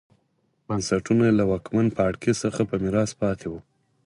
بنسټونه 0.67 1.23
یې 1.27 1.33
له 1.39 1.43
واکمن 1.51 1.87
پاړکي 1.97 2.31
څخه 2.43 2.61
په 2.69 2.75
میراث 2.83 3.11
پاتې 3.21 3.45
وو 3.49 3.59